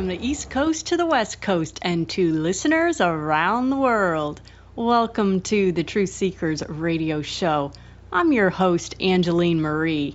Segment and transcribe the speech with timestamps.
[0.00, 4.40] From the East Coast to the West Coast and to listeners around the world.
[4.74, 7.72] Welcome to the Truth Seekers radio show.
[8.10, 10.14] I'm your host, Angeline Marie.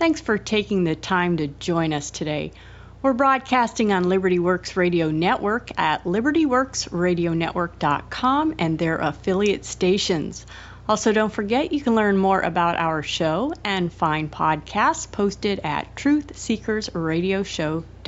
[0.00, 2.50] Thanks for taking the time to join us today.
[3.02, 10.44] We're broadcasting on Liberty Works Radio Network at libertyworksradionetwork.com and their affiliate stations.
[10.88, 15.94] Also, don't forget you can learn more about our show and find podcasts posted at
[15.94, 17.99] truthseekersradioshow.com.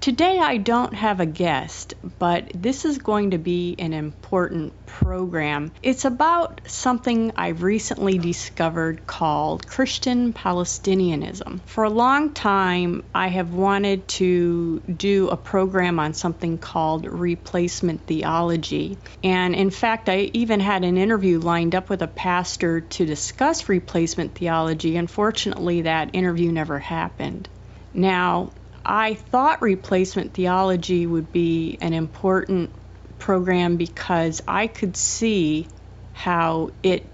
[0.00, 5.72] Today, I don't have a guest, but this is going to be an important program.
[5.82, 11.60] It's about something I've recently discovered called Christian Palestinianism.
[11.66, 18.06] For a long time, I have wanted to do a program on something called replacement
[18.06, 18.98] theology.
[19.22, 23.68] And in fact, I even had an interview lined up with a pastor to discuss
[23.68, 24.96] replacement theology.
[24.96, 27.48] Unfortunately, that interview never happened.
[27.92, 28.50] Now,
[28.84, 32.70] I thought replacement theology would be an important
[33.18, 35.68] program because I could see
[36.12, 37.06] how it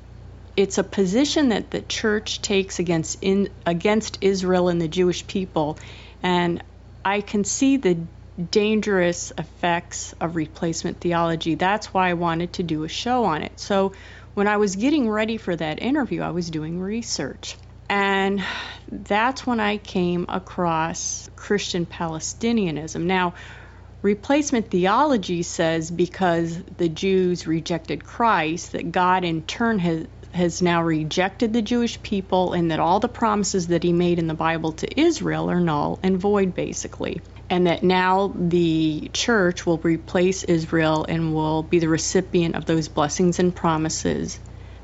[0.56, 5.78] it's a position that the church takes against in against Israel and the Jewish people
[6.22, 6.62] and
[7.04, 7.96] I can see the
[8.50, 11.55] dangerous effects of replacement theology.
[11.55, 13.58] That's why I wanted to do a show on it.
[13.61, 13.92] So
[14.34, 17.56] when I was getting ready for that interview, I was doing research.
[17.90, 18.42] And
[18.89, 23.02] that's when I came across Christian Palestinianism.
[23.05, 23.34] Now,
[24.02, 30.83] Replacement theology says because the Jews rejected Christ, that God in turn has, has now
[30.83, 34.72] rejected the Jewish people and that all the promises that he made in the Bible
[34.72, 37.20] to Israel are null and void, basically.
[37.51, 42.89] And that now the church will replace Israel and will be the recipient of those
[42.89, 44.40] blessings and promises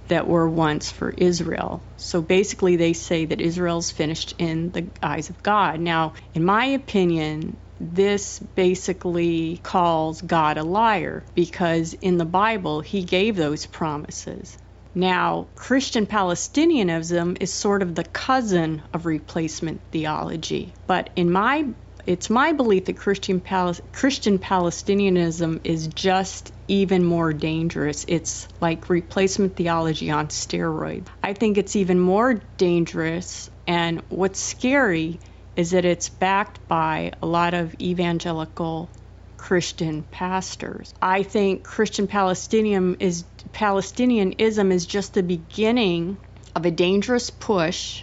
[0.09, 1.83] that were once for Israel.
[1.97, 5.81] So basically, they say that Israel's finished in the eyes of God.
[5.81, 13.03] Now, in my opinion, this basically calls God a liar because in the Bible he
[13.03, 14.56] gave those promises.
[14.94, 21.67] Now, Christian Palestinianism is sort of the cousin of replacement theology, but in my
[22.06, 28.05] it's my belief that Christian Pal- Christian Palestinianism is just even more dangerous.
[28.09, 31.09] It's like replacement theology on steroids.
[31.22, 35.21] I think it's even more dangerous and what's scary
[35.56, 38.91] is that it's backed by a lot of evangelical
[39.37, 40.93] Christian pastors.
[41.00, 46.19] I think Christian Palestinian is Palestinianism is just the beginning
[46.55, 48.03] of a dangerous push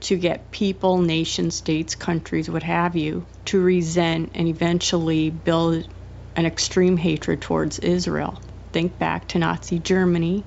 [0.00, 5.86] to get people, nation states, countries, what have you, to resent and eventually build
[6.36, 8.40] an extreme hatred towards Israel.
[8.72, 10.44] Think back to Nazi Germany,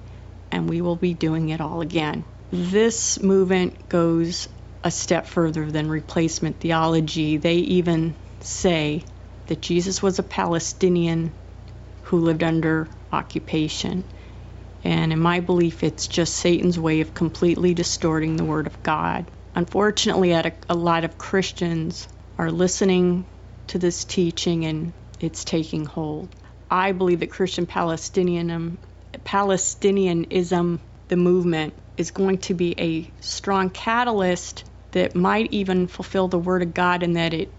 [0.52, 2.26] and we will be doing it all again.
[2.52, 4.48] This movement goes
[4.84, 7.38] a step further than replacement theology.
[7.38, 9.04] They even say
[9.48, 11.34] that Jesus was a Palestinian
[12.04, 14.04] who lived under occupation.
[14.84, 19.32] And in my belief, it's just Satan's way of completely distorting the Word of God.
[19.56, 23.26] Unfortunately, a, a lot of Christians are listening
[23.68, 26.36] to this teaching and it's taking hold.
[26.70, 28.78] I believe that Christian Palestinianism,
[29.24, 36.40] Palestinianism, the movement, is going to be a strong catalyst that might even fulfill the
[36.40, 37.54] word of God in that it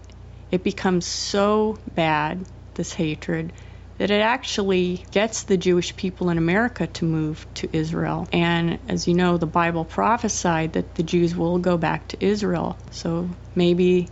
[0.51, 2.45] it becomes so bad
[2.75, 3.51] this hatred
[3.97, 8.27] that it actually gets the Jewish people in America to move to Israel.
[8.33, 12.77] And as you know, the Bible prophesied that the Jews will go back to Israel.
[12.91, 14.09] So maybe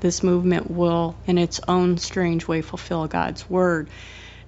[0.00, 3.88] this movement will, in its own strange way, fulfill God's word.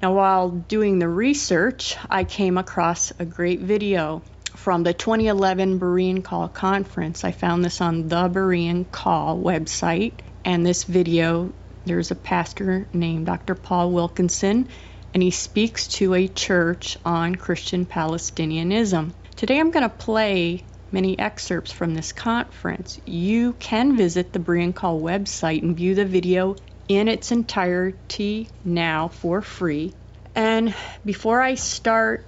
[0.02, 4.22] Now, while doing the research, I came across a great video
[4.54, 7.24] from the 2011 Berean Call Conference.
[7.24, 10.12] I found this on the Berean Call website,
[10.44, 11.52] and this video,
[11.86, 13.54] there's a pastor named Dr.
[13.54, 14.68] Paul Wilkinson,
[15.14, 19.12] and he speaks to a church on Christian Palestinianism.
[19.36, 23.00] Today I'm going to play many excerpts from this conference.
[23.06, 26.56] You can visit the Berean Call website and view the video
[26.88, 29.94] in its entirety now for free.
[30.34, 30.74] And
[31.04, 32.26] before I start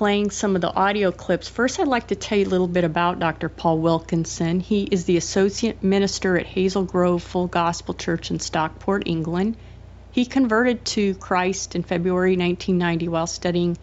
[0.00, 2.84] playing some of the audio clips, first I'd like to tell you a little bit
[2.84, 3.50] about Dr.
[3.50, 4.58] Paul Wilkinson.
[4.58, 9.58] He is the Associate Minister at Hazel Grove Full Gospel Church in Stockport, England.
[10.10, 13.76] He converted to Christ in February 1990 while studying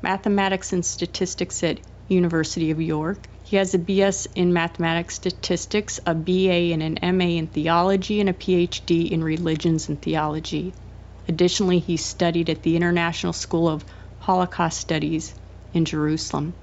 [0.00, 3.26] mathematics and statistics at University of York.
[3.42, 8.28] He has a BS in mathematics statistics, a BA and an MA in theology, and
[8.28, 10.72] a PhD in religions and theology.
[11.26, 13.84] Additionally, he studied at the International School of
[14.20, 15.34] Holocaust Studies
[15.74, 16.54] in Jerusalem.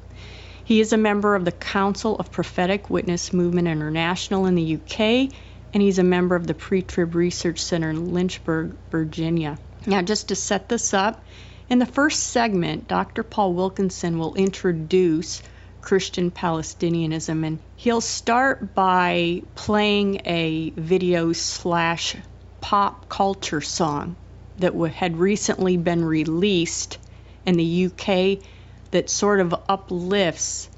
[0.63, 5.31] He is a member of the Council of Prophetic Witness Movement International in the UK
[5.73, 9.57] and he's a member of the Pre-Trib Research Center in Lynchburg, Virginia.
[9.85, 11.23] Now, just to set this up,
[11.69, 13.23] in the first segment, Dr.
[13.23, 15.41] Paul Wilkinson will introduce
[15.79, 22.15] Christian Palestinianism, and he'll start by playing a video slash
[22.59, 24.15] pop culture song
[24.57, 26.97] that had recently been released
[27.45, 28.43] in the UK
[28.91, 30.69] that sort of uplifts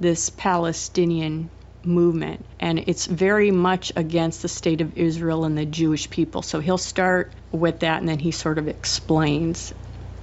[0.00, 1.50] this Palestinian
[1.84, 2.44] movement.
[2.60, 6.42] And it's very much against the state of Israel and the Jewish people.
[6.42, 9.72] So he'll start with that and then he sort of explains.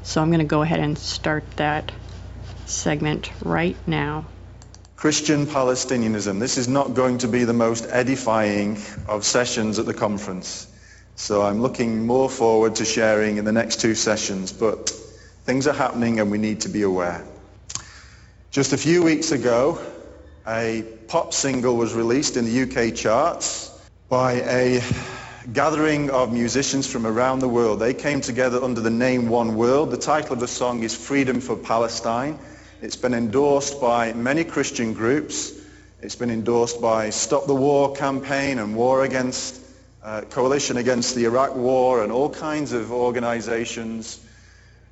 [0.03, 1.91] So I'm going to go ahead and start that
[2.65, 4.25] segment right now.
[4.95, 6.39] Christian Palestinianism.
[6.39, 8.77] This is not going to be the most edifying
[9.07, 10.67] of sessions at the conference.
[11.15, 14.89] So I'm looking more forward to sharing in the next two sessions, but
[15.43, 17.23] things are happening and we need to be aware.
[18.55, 19.77] Just a few weeks ago,
[20.47, 23.69] a pop single was released in the UK charts
[24.07, 24.81] by a
[25.51, 27.81] gathering of musicians from around the world.
[27.81, 29.91] They came together under the name One World.
[29.91, 32.39] The title of the song is Freedom for Palestine.
[32.81, 35.51] It's been endorsed by many Christian groups.
[36.01, 39.59] It's been endorsed by Stop the War campaign and War Against
[40.01, 44.24] uh, Coalition Against the Iraq War and all kinds of organizations.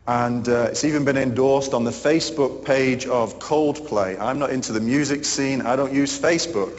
[0.06, 4.20] And uh, it's even been endorsed on the Facebook page of Coldplay.
[4.20, 5.62] I'm not into the music scene.
[5.62, 6.78] I don't use Facebook.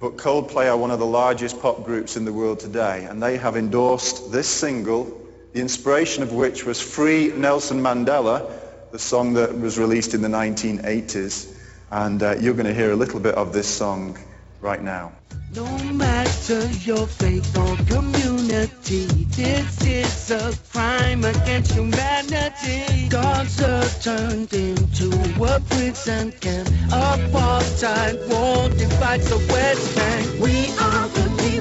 [0.00, 3.04] But Coldplay are one of the largest pop groups in the world today.
[3.04, 5.20] And they have endorsed this single,
[5.52, 8.50] the inspiration of which was Free Nelson Mandela,
[8.90, 11.56] the song that was released in the 1980s.
[11.92, 14.18] And uh, you're going to hear a little bit of this song
[14.60, 15.12] right now.
[15.52, 23.08] No matter your faith or community, this is a crime against humanity.
[23.08, 25.08] Gaza's turned into
[25.42, 26.68] a prison camp.
[26.90, 30.40] Apartheid war divides the West Bank.
[30.40, 31.59] We are the people.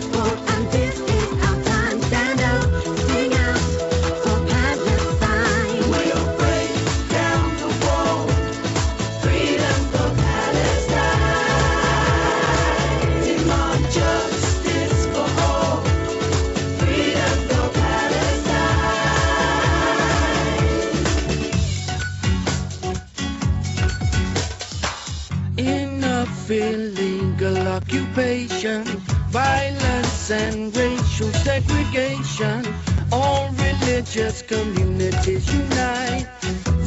[27.68, 28.84] Occupation,
[29.30, 32.66] violence and racial segregation.
[33.12, 36.26] All religious communities unite.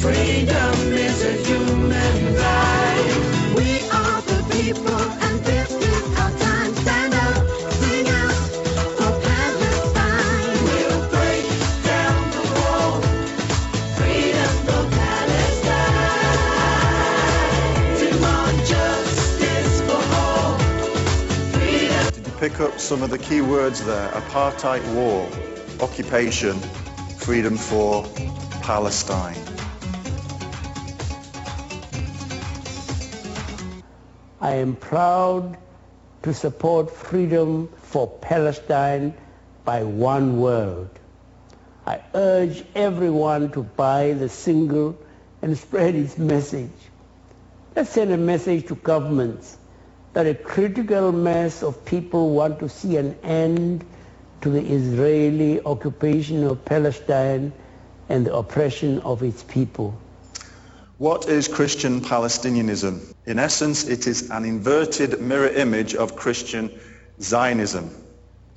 [0.01, 2.92] Freedom is a human right.
[22.93, 24.11] Some of the key words there.
[24.11, 25.27] Apartheid war,
[25.81, 26.53] occupation,
[27.17, 28.05] freedom for
[28.61, 29.35] Palestine.
[34.43, 35.57] I am proud
[36.25, 39.15] to support freedom for Palestine
[39.65, 40.91] by One World.
[41.87, 44.99] I urge everyone to buy the single
[45.41, 46.69] and spread its message.
[47.75, 49.57] Let's send a message to governments
[50.13, 53.85] that a critical mass of people want to see an end
[54.43, 57.53] to the Israeli occupation of Palestine
[58.09, 59.97] and the oppression of its people.
[60.99, 63.15] What is Christian Palestinianism?
[63.27, 66.71] In essence, it is an inverted mirror image of Christian
[67.21, 67.91] Zionism.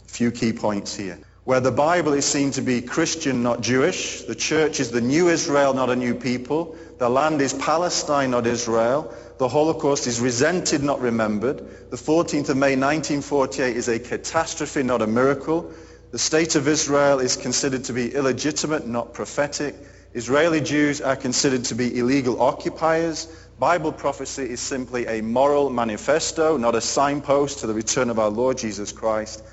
[0.05, 1.19] A few key points here.
[1.45, 4.23] Where the Bible is seen to be Christian, not Jewish.
[4.23, 6.75] The church is the new Israel, not a new people.
[6.97, 9.13] The land is Palestine, not Israel.
[9.37, 11.91] The Holocaust is resented, not remembered.
[11.91, 15.73] The 14th of May 1948 is a catastrophe, not a miracle.
[16.11, 19.75] The state of Israel is considered to be illegitimate, not prophetic.
[20.13, 23.27] Israeli Jews are considered to be illegal occupiers.
[23.59, 28.29] Bible prophecy is simply a moral manifesto, not a signpost to the return of our
[28.29, 29.43] Lord Jesus Christ.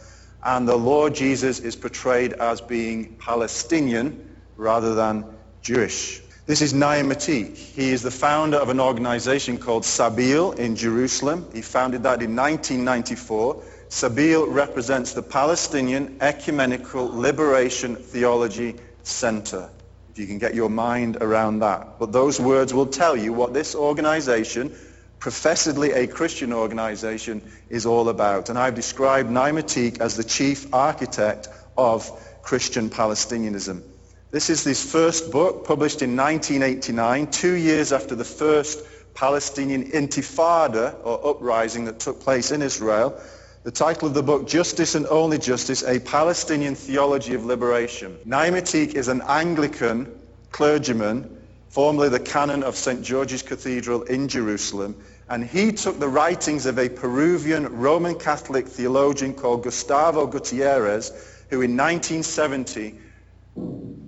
[0.44, 5.24] And the Lord Jesus is portrayed as being Palestinian rather than
[5.62, 6.22] Jewish.
[6.44, 7.56] This is Naim Ateek.
[7.56, 11.48] He is the founder of an organization called Sabeel in Jerusalem.
[11.54, 13.62] He founded that in 1994.
[13.88, 19.70] Sabeel represents the Palestinian Ecumenical Liberation Theology Center.
[20.10, 22.00] If you can get your mind around that.
[22.00, 24.74] But those words will tell you what this organization,
[25.20, 28.48] professedly a Christian organization, is all about.
[28.48, 31.46] And I've described Naim Ateek as the chief architect
[31.78, 32.10] of
[32.42, 33.84] Christian Palestinianism.
[34.32, 40.96] This is his first book, published in 1989, two years after the first Palestinian intifada,
[41.04, 43.20] or uprising, that took place in Israel.
[43.64, 48.16] The title of the book, Justice and Only Justice, A Palestinian Theology of Liberation.
[48.24, 50.10] Naim Ateek is an Anglican
[50.50, 51.36] clergyman,
[51.68, 53.02] formerly the canon of St.
[53.02, 54.96] George's Cathedral in Jerusalem,
[55.28, 61.10] and he took the writings of a Peruvian Roman Catholic theologian called Gustavo Gutierrez,
[61.50, 62.94] who in 1970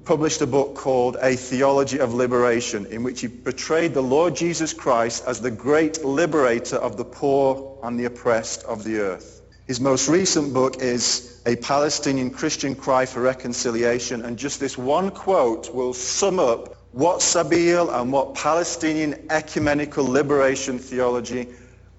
[0.05, 4.73] published a book called A Theology of Liberation, in which he portrayed the Lord Jesus
[4.73, 9.41] Christ as the great liberator of the poor and the oppressed of the earth.
[9.67, 15.11] His most recent book is A Palestinian Christian Cry for Reconciliation, and just this one
[15.11, 21.49] quote will sum up what Sabeel and what Palestinian ecumenical liberation theology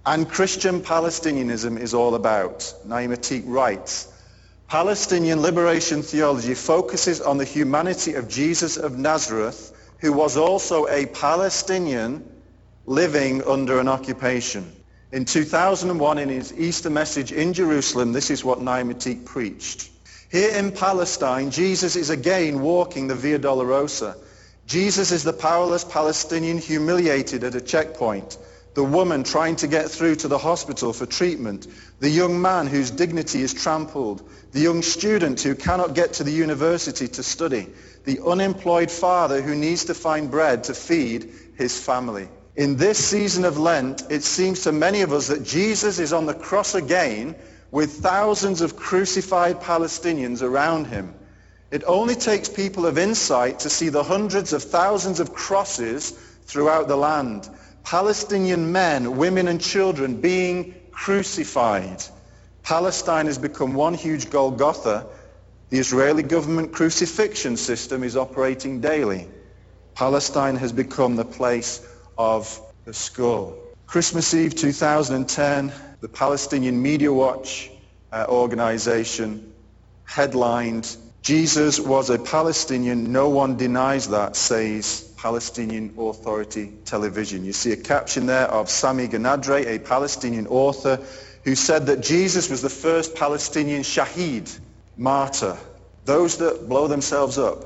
[0.05, 2.71] and Christian Palestinianism is all about.
[2.85, 4.07] Naim Ateek writes,
[4.67, 11.05] Palestinian liberation theology focuses on the humanity of Jesus of Nazareth, who was also a
[11.05, 12.27] Palestinian
[12.85, 14.71] living under an occupation.
[15.11, 19.89] In 2001, in his Easter message in Jerusalem, this is what Naim Ateek preached.
[20.31, 24.17] Here in Palestine, Jesus is again walking the Via Dolorosa.
[24.65, 28.37] Jesus is the powerless Palestinian humiliated at a checkpoint,
[28.75, 31.65] the woman trying to get through to the hospital for treatment,
[32.01, 36.31] the young man whose dignity is trampled, the young student who cannot get to the
[36.31, 37.69] university to study,
[38.03, 42.27] the unemployed father who needs to find bread to feed his family.
[42.57, 46.25] In this season of Lent, it seems to many of us that Jesus is on
[46.25, 47.35] the cross again
[47.71, 51.13] with thousands of crucified Palestinians around him.
[51.71, 56.11] It only takes people of insight to see the hundreds of thousands of crosses
[56.45, 57.49] throughout the land.
[57.85, 62.03] Palestinian men, women and children being crucified.
[62.63, 65.05] Palestine has become one huge Golgotha.
[65.69, 69.27] The Israeli government crucifixion system is operating daily.
[69.93, 71.79] Palestine has become the place
[72.17, 73.55] of the skull.
[73.85, 77.69] Christmas Eve 2010, the Palestinian Media Watch
[78.11, 79.53] uh, organization
[80.05, 87.45] headlined, Jesus was a Palestinian, no one denies that, says Palestinian Authority Television.
[87.45, 90.99] You see a caption there of Sami Ganadre, a Palestinian author,
[91.43, 94.55] who said that Jesus was the first Palestinian shaheed,
[94.95, 95.57] martyr,
[96.05, 97.65] those that blow themselves up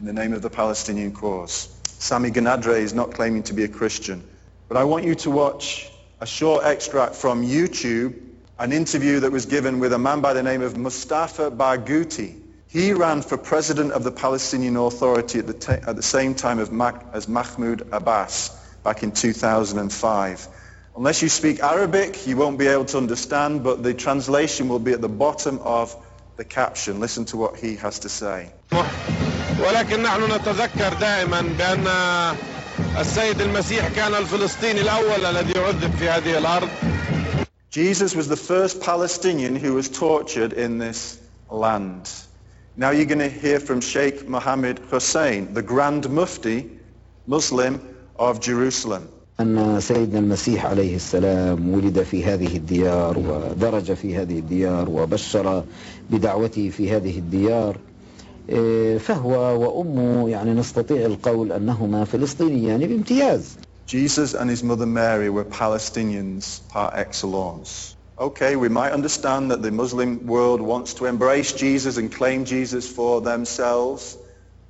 [0.00, 1.68] in the name of the Palestinian cause.
[1.84, 4.28] Sami Ganadre is not claiming to be a Christian.
[4.66, 5.88] But I want you to watch
[6.20, 8.18] a short extract from YouTube,
[8.58, 12.47] an interview that was given with a man by the name of Mustafa Barghouti.
[12.67, 16.59] He ran for president of the Palestinian Authority at the, t- at the same time
[16.59, 18.49] as, Mac- as Mahmoud Abbas
[18.83, 20.47] back in 2005.
[20.95, 24.91] Unless you speak Arabic, you won't be able to understand, but the translation will be
[24.93, 25.95] at the bottom of
[26.37, 26.99] the caption.
[26.99, 28.51] Listen to what he has to say.
[29.59, 31.87] ولكن نحن نتذكر دائما بأن
[32.99, 36.69] السيد المسيح كان الفلسطيني الأول الذي عذب في هذه الأرض
[37.69, 42.09] Jesus was the first Palestinian who was tortured in this land.
[42.77, 46.69] Now you're going to hear from Sheikh Mohammed Hussein, the Grand Mufti,
[47.27, 47.79] Muslim
[48.17, 49.07] of Jerusalem.
[49.39, 55.63] أن سيدنا المسيح عليه السلام ولد في هذه الديار ودرج في هذه الديار وبشر
[56.09, 57.77] بدعوته في هذه الديار
[58.49, 65.43] إيه، فهو وأمه يعني نستطيع القول أنهما فلسطينيان بامتياز Jesus and his mother Mary were
[65.43, 67.95] Palestinians par excellence.
[68.20, 72.90] Okay, we might understand that the Muslim world wants to embrace Jesus and claim Jesus
[72.90, 74.18] for themselves.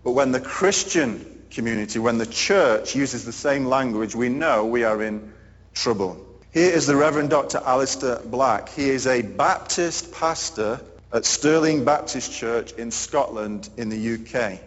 [0.05, 4.85] But when the Christian community, when the church uses the same language, we know we
[4.85, 5.33] are in
[5.73, 6.23] trouble.
[6.53, 7.63] Here is the Reverend Dr.
[7.65, 8.69] Alistair Black.
[8.69, 14.61] He is a Baptist pastor at Stirling Baptist Church in Scotland in the UK.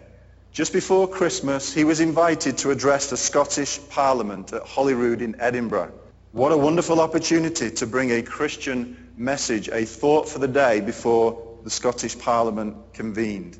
[0.52, 5.92] Just before Christmas, he was invited to address the Scottish Parliament at Holyrood in Edinburgh.
[6.32, 11.58] What a wonderful opportunity to bring a Christian message, a thought for the day before
[11.62, 13.58] the Scottish Parliament convened.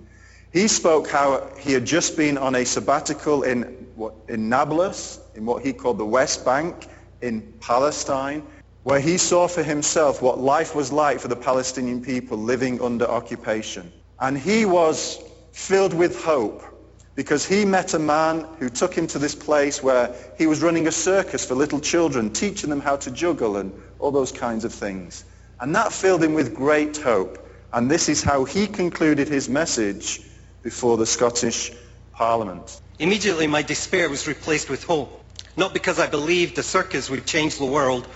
[0.54, 3.64] He spoke how he had just been on a sabbatical in,
[3.94, 6.86] what, in Nablus, in what he called the West Bank,
[7.20, 8.42] in Palestine,
[8.84, 13.04] where he saw for himself what life was like for the Palestinian people living under
[13.04, 13.92] occupation.
[14.18, 15.18] And he was
[15.52, 16.71] filled with hope
[17.14, 20.86] because he met a man who took him to this place where he was running
[20.86, 24.72] a circus for little children, teaching them how to juggle and all those kinds of
[24.72, 25.24] things.
[25.60, 27.46] And that filled him with great hope.
[27.72, 30.20] And this is how he concluded his message
[30.62, 31.70] before the Scottish
[32.12, 32.80] Parliament.
[32.98, 35.24] Immediately my despair was replaced with hope.
[35.56, 38.08] Not because I believed the circus would change the world,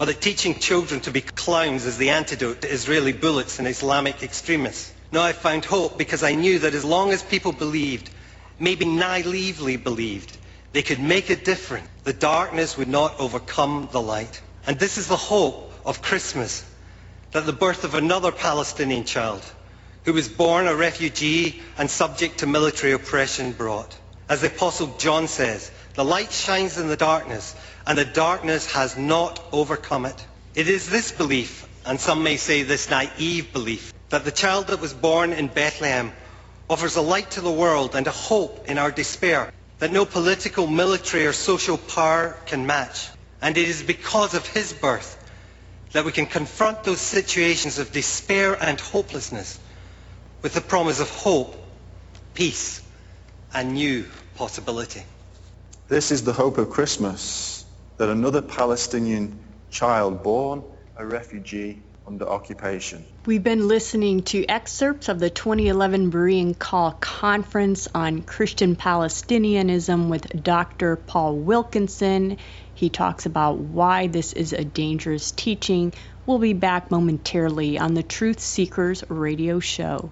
[0.00, 4.22] or that teaching children to be clowns is the antidote to Israeli bullets and Islamic
[4.22, 4.92] extremists.
[5.12, 8.10] No, I found hope because I knew that as long as people believed,
[8.60, 10.36] maybe naively believed,
[10.72, 14.40] they could make a difference, the darkness would not overcome the light.
[14.66, 16.64] And this is the hope of Christmas.
[17.32, 19.42] that the birth of another Palestinian child
[20.04, 23.96] who was born a refugee and subject to military oppression brought.
[24.28, 27.54] As the Apostle John says, the light shines in the darkness
[27.86, 30.26] and the darkness has not overcome it.
[30.54, 34.80] It is this belief, and some may say this naive belief, that the child that
[34.80, 36.12] was born in Bethlehem
[36.70, 40.68] offers a light to the world and a hope in our despair that no political,
[40.68, 43.10] military or social power can match.
[43.42, 45.16] And it is because of his birth
[45.92, 49.58] that we can confront those situations of despair and hopelessness
[50.42, 51.56] with the promise of hope,
[52.34, 52.80] peace
[53.52, 55.02] and new possibility.
[55.88, 57.64] This is the hope of Christmas,
[57.96, 60.62] that another Palestinian child born
[60.96, 63.04] a refugee under occupation.
[63.24, 70.42] We've been listening to excerpts of the 2011 Berean Call Conference on Christian Palestinianism with
[70.42, 70.96] Dr.
[70.96, 72.38] Paul Wilkinson.
[72.74, 75.92] He talks about why this is a dangerous teaching.
[76.26, 80.10] We'll be back momentarily on the Truth Seekers radio show.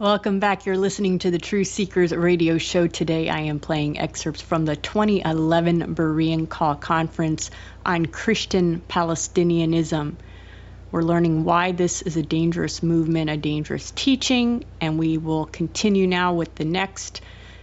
[0.00, 0.64] Welcome back.
[0.64, 2.86] You're listening to the Truth Seekers radio show.
[2.86, 7.50] Today I am playing excerpts from the 2011 Berean Call Conference
[7.84, 10.14] on Christian Palestinianism.
[10.92, 16.06] We're learning why this is a dangerous movement, a dangerous teaching, and we will continue
[16.06, 17.20] now with the next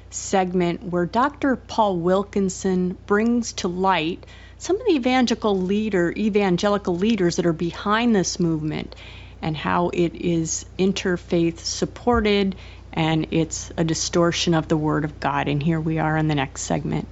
[0.09, 1.55] segment where Dr.
[1.55, 4.25] Paul Wilkinson brings to light
[4.57, 8.93] some of the evangelical leader evangelical leaders that are behind this movement
[9.41, 12.55] and how it is interfaith supported
[12.95, 15.47] and it's a distortion of the Word of God.
[15.47, 17.07] And here we are in the next segment.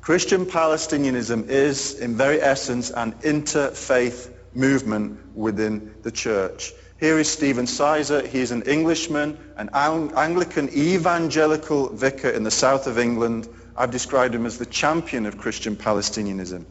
[0.00, 6.72] Christian Palestinianism is, in very essence, an interfaith movement within the church.
[6.98, 8.26] Here is Stephen Sizer.
[8.26, 13.48] He is an Englishman, an Anglican evangelical vicar in the south of England.
[13.76, 16.66] I've described him as the champion of Christian Palestinianism.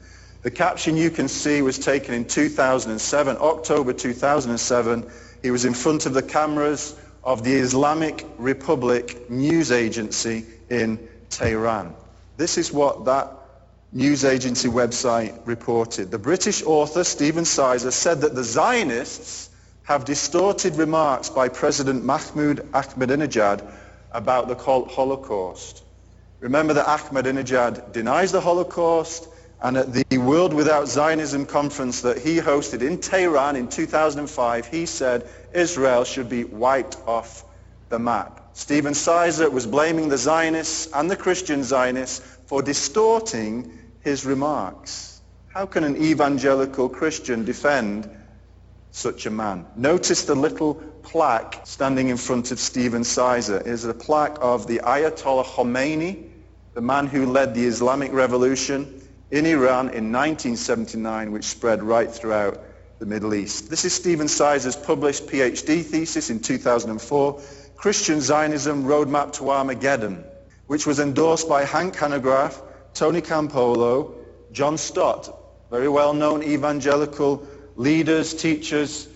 [0.45, 5.09] The caption you can see was taken in 2007, October 2007.
[5.41, 10.99] He was in front of the cameras of the Islamic Republic news agency in
[11.31, 11.95] Tehran.
[12.37, 13.31] This is what that
[13.91, 16.11] news agency website reported.
[16.11, 19.49] The British author Stephen Sizer said that the Zionists
[19.85, 23.67] have distorted remarks by President Mahmoud Ahmadinejad
[24.11, 25.83] about the Holocaust.
[26.39, 29.29] Remember that Ahmadinejad denies the Holocaust,
[29.61, 34.85] and at the World Without Zionism conference that he hosted in Tehran in 2005, he
[34.85, 37.45] said Israel should be wiped off
[37.89, 38.49] the map.
[38.53, 45.21] Stephen Sizer was blaming the Zionists and the Christian Zionists for distorting his remarks.
[45.47, 48.09] How can an evangelical Christian defend
[48.91, 49.65] such a man?
[49.75, 53.59] Notice the little plaque standing in front of Stephen Sizer.
[53.59, 56.29] It is a plaque of the Ayatollah Khomeini,
[56.73, 62.59] the man who led the Islamic Revolution in Iran in 1979, which spread right throughout
[62.99, 63.69] the Middle East.
[63.69, 67.41] This is Stephen Sizer's published PhD thesis in 2004,
[67.75, 70.23] Christian Zionism Roadmap to Armageddon,
[70.67, 72.61] which was endorsed by Hank Hanegraaff,
[72.93, 74.13] Tony Campolo,
[74.51, 75.35] John Stott,
[75.69, 79.07] very well-known evangelical leaders, teachers,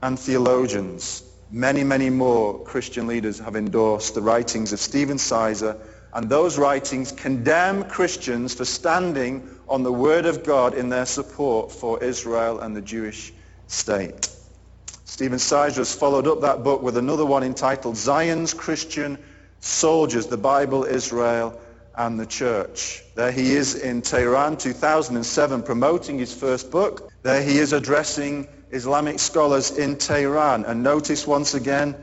[0.00, 1.22] and theologians.
[1.50, 5.76] Many, many more Christian leaders have endorsed the writings of Stephen Sizer,
[6.12, 11.70] and those writings condemn Christians for standing on the Word of God in their support
[11.72, 13.32] for Israel and the Jewish
[13.66, 14.28] state.
[15.04, 19.18] Stephen Sizer followed up that book with another one entitled Zion's Christian
[19.60, 21.58] Soldiers, the Bible, Israel,
[21.96, 23.02] and the Church.
[23.16, 27.10] There he is in Tehran, 2007, promoting his first book.
[27.22, 30.64] There he is addressing Islamic scholars in Tehran.
[30.64, 31.96] And notice once again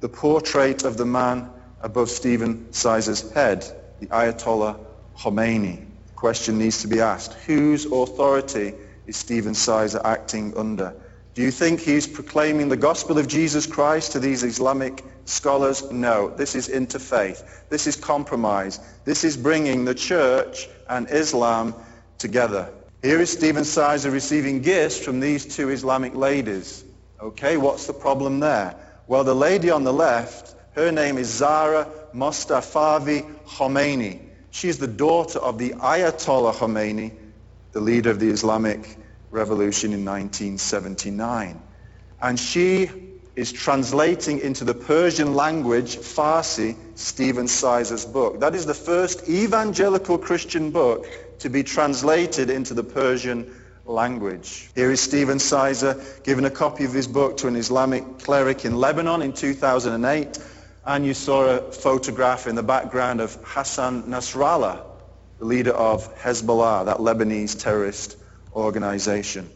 [0.00, 1.50] the portrait of the man
[1.84, 3.64] above Stephen Sizer's head,
[4.00, 4.78] the Ayatollah
[5.18, 5.86] Khomeini.
[6.06, 8.72] The question needs to be asked, whose authority
[9.06, 10.94] is Stephen Sizer acting under?
[11.34, 15.90] Do you think he's proclaiming the gospel of Jesus Christ to these Islamic scholars?
[15.90, 16.30] No.
[16.30, 17.44] This is interfaith.
[17.68, 18.80] This is compromise.
[19.04, 21.74] This is bringing the church and Islam
[22.16, 22.70] together.
[23.02, 26.82] Here is Stephen Sizer receiving gifts from these two Islamic ladies.
[27.20, 28.74] Okay, what's the problem there?
[29.06, 34.20] Well, the lady on the left, her name is Zahra Mostafavi Khomeini.
[34.50, 37.12] She's the daughter of the Ayatollah Khomeini,
[37.72, 38.96] the leader of the Islamic
[39.30, 41.60] Revolution in 1979.
[42.20, 42.90] And she
[43.34, 48.40] is translating into the Persian language, Farsi, Stephen Sizer's book.
[48.40, 51.06] That is the first evangelical Christian book
[51.40, 53.52] to be translated into the Persian
[53.86, 54.70] language.
[54.74, 58.76] Here is Stephen Sizer giving a copy of his book to an Islamic cleric in
[58.76, 60.38] Lebanon in 2008.
[60.86, 64.82] And you saw a photograph in the background of Hassan Nasrallah,
[65.38, 68.18] the leader of Hezbollah, that Lebanese terrorist
[68.54, 69.48] organization.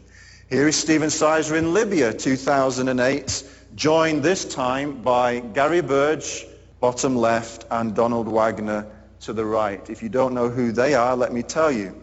[0.49, 3.43] Here is Stephen Sizer in Libya, 2008,
[3.75, 6.47] joined this time by Gary Burge,
[6.79, 8.87] bottom left, and Donald Wagner
[9.21, 9.87] to the right.
[9.87, 11.95] If you don't know who they are, let me tell you.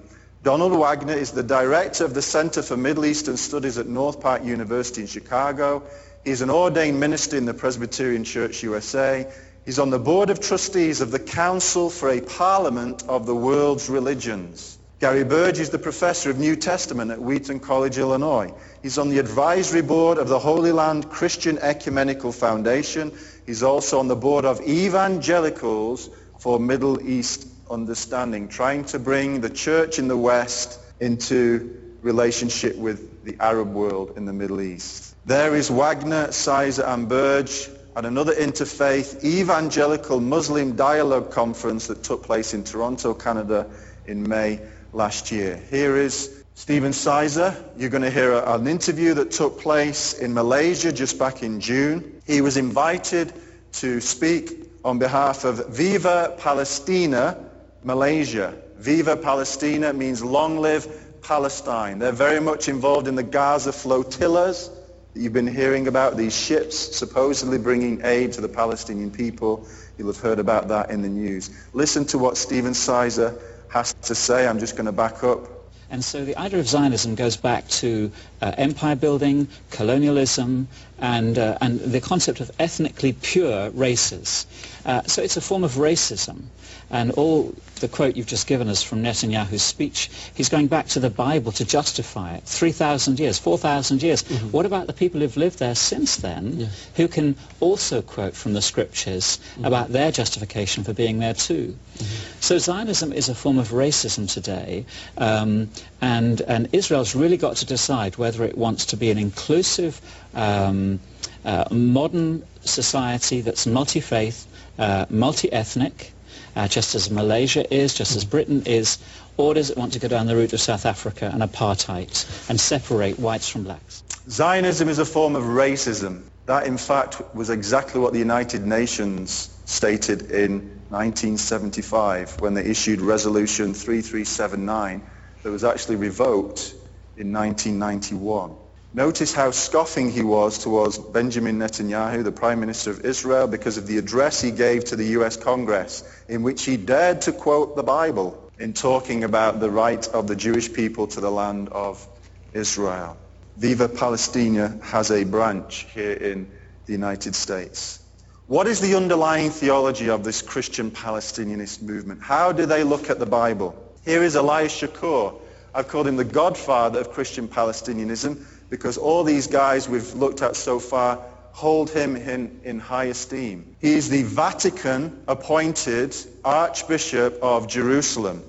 [0.45, 4.45] Donald Wagner is the director of the Center for Middle Eastern Studies at North Park
[4.45, 5.83] University in Chicago.
[6.27, 9.33] He's an ordained minister in the Presbyterian Church USA.
[9.65, 13.89] He's on the board of trustees of the Council for a Parliament of the World's
[13.89, 14.77] Religions.
[14.99, 18.53] Gary Burge is the professor of New Testament at Wheaton College, Illinois.
[18.83, 23.17] He's on the advisory board of the Holy Land Christian Ecumenical Foundation.
[23.47, 26.11] He's also on the board of Evangelicals
[26.41, 33.23] for Middle East Understanding, trying to bring the church in the West into relationship with
[33.23, 35.06] the Arab world in the Middle East.
[35.27, 42.23] There is Wagner, Sizer and Burge at another interfaith evangelical Muslim dialogue conference that took
[42.23, 43.67] place in Toronto, Canada
[44.07, 44.61] in May
[44.93, 45.61] last year.
[45.69, 47.57] Here is Stephen Sizer.
[47.77, 51.59] You're going to hear a, an interview that took place in Malaysia just back in
[51.59, 52.23] June.
[52.25, 53.33] He was invited
[53.81, 54.53] to speak
[54.85, 57.37] on behalf of Viva Palestina,
[57.83, 58.55] Malaysia.
[58.77, 60.87] Viva Palestina means long live
[61.23, 61.99] Palestine.
[61.99, 64.71] They're very much involved in the Gaza flotillas
[65.17, 69.67] you've been hearing about, these ships supposedly bringing aid to the Palestinian people.
[69.99, 71.51] You'll have heard about that in the news.
[71.73, 74.47] Listen to what Stephen Sizer has to say.
[74.47, 75.57] I'm just going to back up.
[75.89, 78.11] And so the idea of Zionism goes back to
[78.43, 80.67] uh, empire building, colonialism,
[80.99, 84.47] and, uh, and the concept of ethnically pure races.
[84.85, 86.43] Uh, so it's a form of racism.
[86.89, 91.01] And all the quote you've just given us from Netanyahu's speech, he's going back to
[91.01, 92.45] the Bible to justify it.
[92.45, 94.23] 3,000 years, 4,000 years.
[94.23, 94.53] Mm-hmm.
[94.53, 96.67] What about the people who've lived there since then, yeah.
[96.95, 99.65] who can also quote from the scriptures mm-hmm.
[99.65, 101.77] about their justification for being there too?
[101.99, 102.41] Mm-hmm.
[102.41, 104.87] So Zionism is a form of racism today,
[105.19, 105.69] um,
[106.01, 110.01] and, and Israel's really got to decide whether it wants to be an inclusive,
[110.35, 111.01] um,
[111.45, 114.47] uh, modern society that's multi-faith,
[114.79, 116.13] uh, multi-ethnic,
[116.55, 118.99] uh, just as Malaysia is, just as Britain is,
[119.37, 122.61] or does it want to go down the route of South Africa and apartheid and
[122.61, 124.03] separate whites from blacks?
[124.29, 126.23] Zionism is a form of racism.
[126.47, 133.01] That, in fact, was exactly what the United Nations stated in 1975 when they issued
[133.01, 135.03] Resolution 3379
[135.47, 136.75] that was actually revoked
[137.17, 138.57] in 1991.
[138.93, 143.87] Notice how scoffing he was towards Benjamin Netanyahu, the Prime Minister of Israel, because of
[143.87, 147.85] the address he gave to the US Congress in which he dared to quote the
[147.85, 148.43] Bible.
[148.59, 152.05] in talking about the right of the Jewish people to the land of
[152.53, 153.17] Israel.
[153.57, 156.51] Viva Palestina has a branch here in
[156.87, 158.01] the United States.
[158.47, 162.25] What is the underlying theology of this Christian Palestinianist movement?
[162.25, 163.86] How do they look at the Bible?
[164.07, 165.35] Here is Elias Chacour.
[165.75, 170.55] I've called him the godfather of Christian Palestinianism because all these guys we've looked at
[170.55, 171.19] so far
[171.51, 173.75] hold him in, in high esteem.
[173.81, 176.15] He is the Vatican appointed
[176.45, 178.45] Archbishop of Jerusalem.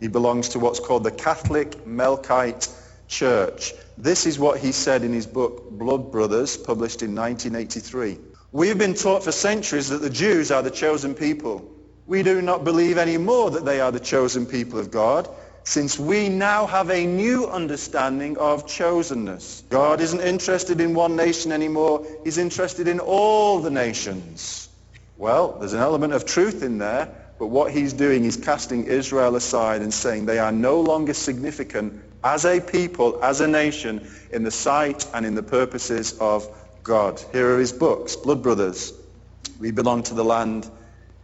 [0.00, 2.70] He belongs to what's called the Catholic Melkite
[3.06, 3.74] Church.
[3.98, 8.16] This is what he said in his book Blood Brothers, published in 1983.
[8.50, 11.70] We have been taught for centuries that the Jews are the chosen people.
[12.06, 15.28] We do not believe anymore that they are the chosen people of God,
[15.64, 19.62] since we now have a new understanding of chosenness.
[19.68, 22.04] God isn't interested in one nation anymore.
[22.24, 24.68] He's interested in all the nations.
[25.16, 29.36] Well, there's an element of truth in there, but what he's doing is casting Israel
[29.36, 34.42] aside and saying they are no longer significant as a people, as a nation, in
[34.42, 36.48] the sight and in the purposes of
[36.82, 37.22] God.
[37.30, 38.92] Here are his books, Blood Brothers,
[39.60, 40.68] We Belong to the Land,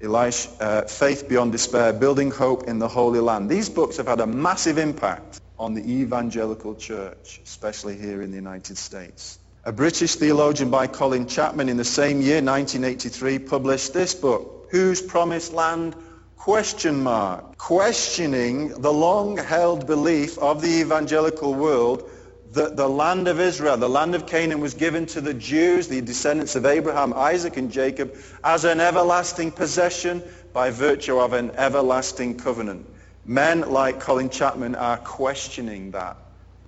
[0.01, 3.51] Elisha, uh, Faith Beyond Despair, Building Hope in the Holy Land.
[3.51, 8.37] These books have had a massive impact on the evangelical church, especially here in the
[8.37, 9.39] United States.
[9.65, 15.03] A British theologian by Colin Chapman in the same year, 1983, published this book, Whose
[15.03, 15.97] Promised Land?
[16.37, 17.59] Question mark.
[17.59, 22.09] Questioning the long-held belief of the evangelical world
[22.53, 26.01] that the land of Israel, the land of Canaan, was given to the Jews, the
[26.01, 32.39] descendants of Abraham, Isaac, and Jacob, as an everlasting possession by virtue of an everlasting
[32.39, 32.87] covenant.
[33.25, 36.17] Men like Colin Chapman are questioning that.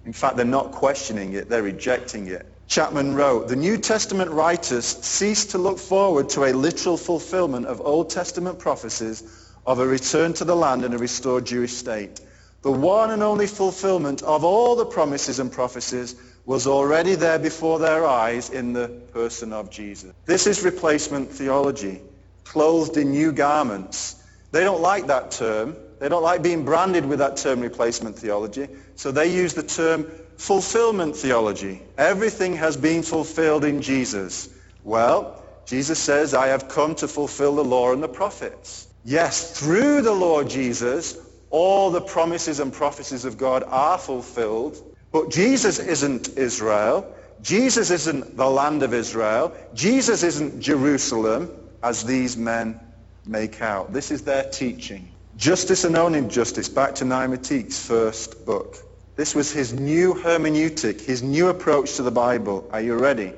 [0.05, 2.47] In fact, they're not questioning it, they're rejecting it.
[2.69, 7.81] Chapman wrote, the New Testament writers ceased to look forward to a literal fulfillment of
[7.81, 9.25] Old Testament prophecies
[9.67, 12.21] of a return to the land and a restored Jewish state.
[12.63, 17.79] The one and only fulfillment of all the promises and prophecies was already there before
[17.79, 20.13] their eyes in the person of Jesus.
[20.27, 22.03] This is replacement theology,
[22.45, 24.23] clothed in new garments.
[24.53, 25.77] They don't like that term.
[26.01, 28.69] They don't like being branded with that term replacement theology.
[28.97, 31.83] So they use the term fulfillment theology.
[31.97, 34.49] Everything has been fulfilled in Jesus.
[34.83, 38.89] Well, Jesus says, I have come to fulfill the law and the prophets.
[39.05, 41.17] Yes, through the Lord Jesus,
[41.51, 44.81] all the promises and prophecies of God are fulfilled.
[45.13, 47.13] But Jesus isn't Israel.
[47.43, 49.53] Jesus isn't the land of Israel.
[49.75, 51.51] Jesus isn't Jerusalem,
[51.83, 52.79] as these men
[53.27, 53.93] make out.
[53.93, 55.11] This is their teaching.
[55.37, 58.77] Justice and Injustice, back to Naim Ateek's first book.
[59.17, 62.69] This was his new hermeneutic, his new approach to the Bible.
[62.73, 63.33] Are you ready?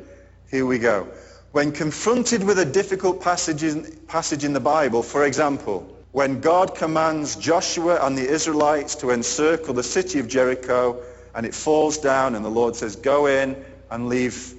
[0.50, 1.08] Here we go.
[1.52, 6.74] When confronted with a difficult passage in, passage in the Bible, for example, when God
[6.74, 11.02] commands Joshua and the Israelites to encircle the city of Jericho
[11.34, 13.56] and it falls down and the Lord says, go in
[13.90, 14.54] and leave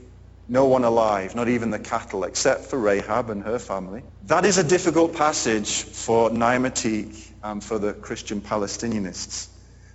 [0.47, 4.03] no one alive, not even the cattle, except for Rahab and her family.
[4.23, 9.47] That is a difficult passage for Naim Ateek and for the Christian Palestinianists.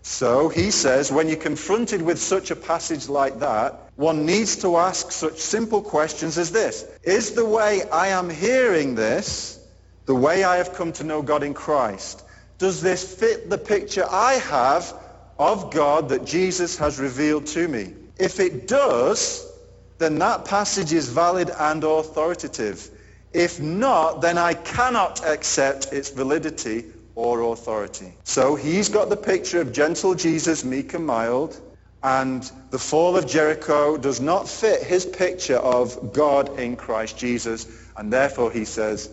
[0.03, 4.77] So he says, when you're confronted with such a passage like that, one needs to
[4.77, 6.85] ask such simple questions as this.
[7.03, 9.58] Is the way I am hearing this
[10.09, 12.25] the way I have come to know God in Christ,
[12.57, 14.94] does this fit the picture I have
[15.38, 17.92] of God that Jesus has revealed to me?
[18.18, 19.47] If it does,
[19.99, 22.88] then that passage is valid and authoritative.
[23.35, 28.14] If not, then I cannot accept its validity or authority.
[28.25, 31.61] So he's got the picture of gentle Jesus, meek and mild,
[32.03, 37.66] and the fall of Jericho does not fit his picture of God in Christ Jesus,
[37.94, 39.11] and therefore he says,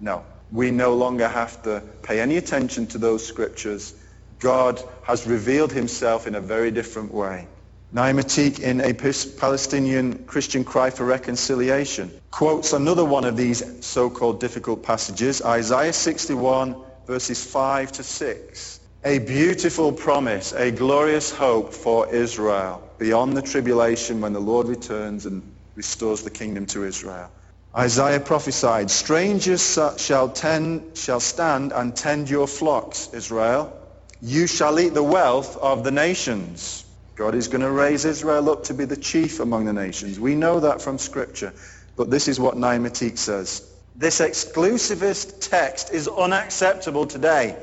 [0.00, 3.94] no we no longer have to pay any attention to those scriptures.
[4.38, 7.46] God has revealed himself in a very different way.
[7.90, 14.40] Naim Ateek in a Palestinian Christian cry for reconciliation quotes another one of these so-called
[14.40, 18.80] difficult passages, Isaiah 61 verses 5 to 6.
[19.04, 25.24] A beautiful promise, a glorious hope for Israel beyond the tribulation when the Lord returns
[25.24, 27.30] and restores the kingdom to Israel.
[27.78, 33.72] Isaiah prophesied, strangers shall, tend, shall stand and tend your flocks, Israel.
[34.20, 36.84] You shall eat the wealth of the nations.
[37.14, 40.18] God is going to raise Israel up to be the chief among the nations.
[40.18, 41.54] We know that from Scripture.
[41.96, 43.62] But this is what Naim Ateek says.
[43.94, 47.56] This exclusivist text is unacceptable today.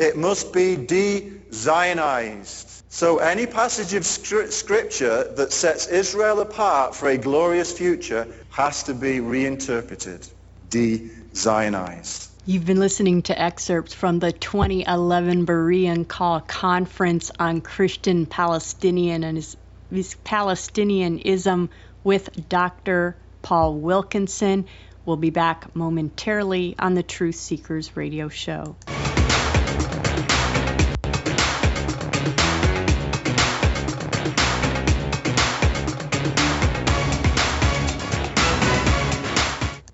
[0.00, 2.84] It must be de-Zionized.
[2.88, 8.94] So any passage of Scripture that sets Israel apart for a glorious future has to
[8.94, 10.26] be reinterpreted,
[10.70, 12.30] de-Zionized.
[12.46, 19.36] You've been listening to excerpts from the 2011 Berean Call Conference on Christian Palestinian and
[19.92, 21.68] Palestinianism
[22.04, 23.18] with Dr.
[23.42, 24.64] Paul Wilkinson.
[25.04, 28.76] We'll be back momentarily on the Truth Seekers radio show.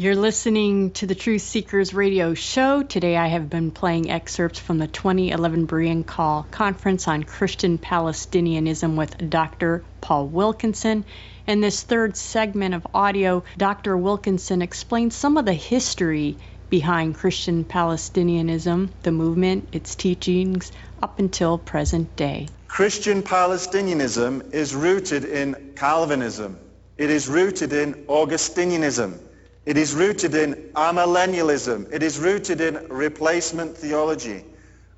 [0.00, 2.84] You're listening to the Truth Seekers radio show.
[2.84, 8.94] Today I have been playing excerpts from the 2011 Berean Call Conference on Christian Palestinianism
[8.94, 9.82] with Dr.
[10.00, 11.04] Paul Wilkinson.
[11.48, 13.96] In this third segment of audio, Dr.
[13.96, 16.36] Wilkinson explains some of the history
[16.70, 20.70] behind Christian Palestinianism, the movement, its teachings,
[21.02, 22.46] up until present day.
[22.68, 26.56] Christian Palestinianism is rooted in Calvinism.
[26.96, 29.24] It is rooted in Augustinianism.
[29.68, 31.92] It is rooted in amillennialism.
[31.92, 34.42] It is rooted in replacement theology.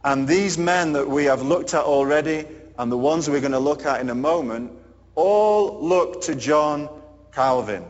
[0.05, 2.47] And these men that we have looked at already
[2.79, 4.71] and the ones we're going to look at in a moment
[5.17, 6.89] all look to John
[7.33, 7.85] Calvin,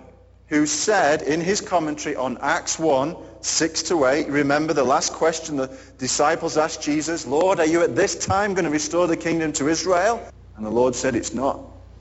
[0.46, 5.56] who said in his commentary on Acts 1, 6 to 8, remember the last question
[5.56, 9.52] the disciples asked Jesus, Lord, are you at this time going to restore the kingdom
[9.52, 10.18] to Israel?
[10.56, 11.60] And the Lord said, it's not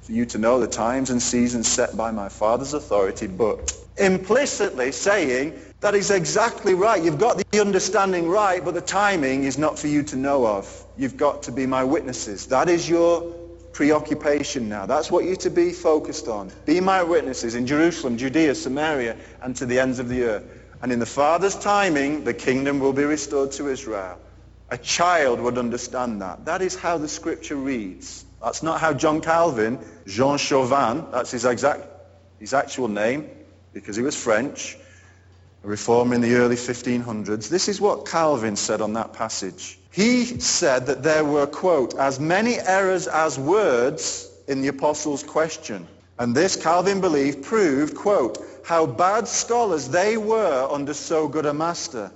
[0.10, 4.92] for you to know the times and seasons set by my Father's authority, but implicitly
[4.92, 7.04] saying that is exactly right.
[7.04, 10.86] You've got the understanding right, but the timing is not for you to know of.
[10.98, 12.48] You've got to be my witnesses.
[12.48, 13.22] That is your
[13.74, 14.88] preoccupation now.
[14.88, 16.52] That's what you're to be focused on.
[16.66, 20.44] Be my witnesses in Jerusalem, Judea, Samaria, and to the ends of the earth.
[20.82, 24.18] And in the Father's timing, the kingdom will be restored to Israel.
[24.72, 26.46] A child would understand that.
[26.46, 28.26] That is how the scripture reads.
[28.42, 31.84] That's not how John Calvin, Jean Chauvin, that's his exact,
[32.40, 33.30] his actual name,
[33.74, 34.78] because he was French,
[35.64, 37.50] a reformer in the early 1500s.
[37.50, 39.78] This is what Calvin said on that passage.
[39.92, 45.88] He said that there were, quote, as many errors as words in the apostles' question.
[46.18, 51.54] And this, Calvin believed, proved, quote, how bad scholars they were under so good a
[51.54, 52.12] master.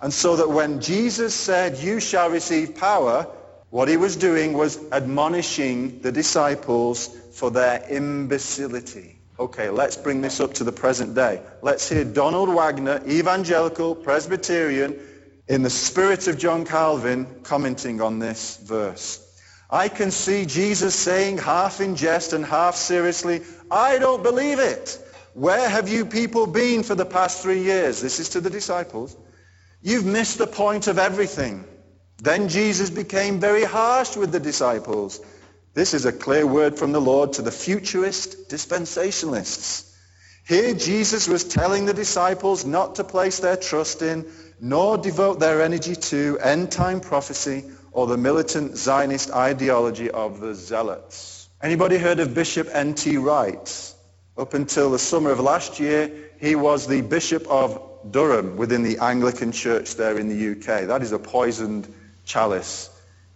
[0.00, 3.26] And so that when Jesus said, you shall receive power,
[3.72, 9.18] what he was doing was admonishing the disciples for their imbecility.
[9.38, 11.40] Okay, let's bring this up to the present day.
[11.62, 15.00] Let's hear Donald Wagner, evangelical, Presbyterian,
[15.48, 19.26] in the spirit of John Calvin, commenting on this verse.
[19.70, 24.98] I can see Jesus saying half in jest and half seriously, I don't believe it.
[25.32, 28.02] Where have you people been for the past three years?
[28.02, 29.16] This is to the disciples.
[29.80, 31.64] You've missed the point of everything.
[32.18, 35.20] Then Jesus became very harsh with the disciples.
[35.74, 39.88] This is a clear word from the Lord to the futurist dispensationalists.
[40.46, 44.26] Here Jesus was telling the disciples not to place their trust in
[44.60, 51.48] nor devote their energy to end-time prophecy or the militant Zionist ideology of the Zealots.
[51.60, 53.16] Anybody heard of Bishop N.T.
[53.16, 53.94] Wright?
[54.36, 56.10] Up until the summer of last year,
[56.40, 60.86] he was the Bishop of Durham within the Anglican Church there in the UK.
[60.86, 61.92] That is a poisoned
[62.24, 62.90] chalice.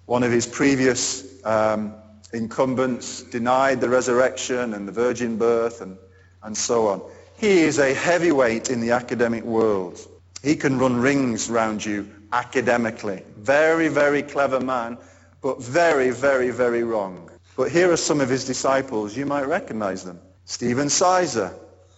[0.06, 1.94] One of his previous um,
[2.32, 5.98] incumbents denied the resurrection and the virgin birth and,
[6.42, 7.02] and so on.
[7.38, 9.98] He is a heavyweight in the academic world.
[10.42, 13.22] He can run rings around you academically.
[13.36, 14.98] Very, very clever man,
[15.42, 17.30] but very, very, very wrong.
[17.56, 19.16] But here are some of his disciples.
[19.16, 20.20] You might recognize them.
[20.44, 21.52] Stephen Sizer,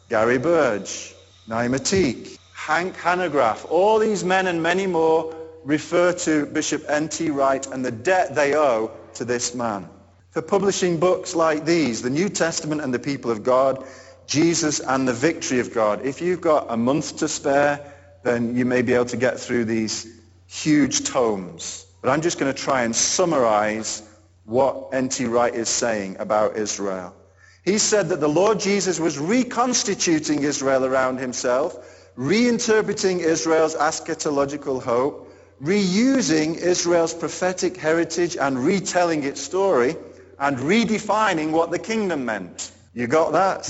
[0.09, 1.15] Gary Burge,
[1.47, 3.67] Naim Ateek, Hank Hanegraaff.
[3.71, 5.35] All these men and many more
[5.69, 7.29] refer to Bishop N.T.
[7.29, 9.87] Wright and the debt they owe to this man.
[10.31, 13.85] For publishing books like these, The New Testament and the People of God,
[14.27, 16.07] Jesus and the Victory of God.
[16.07, 17.93] If you've got a month to spare,
[18.23, 20.07] then you may be able to get through these
[20.47, 21.85] huge tomes.
[22.01, 24.03] But I'm just going to try and summarize
[24.47, 25.27] what N.T.
[25.27, 27.15] Wright is saying about Israel.
[27.63, 31.77] He said that the Lord Jesus was reconstituting Israel around himself,
[32.17, 35.28] reinterpreting Israel's eschatological hope,
[35.63, 39.97] reusing Israel's prophetic heritage and retelling its story,
[40.39, 42.71] and redefining what the kingdom meant.
[42.95, 43.69] You got that?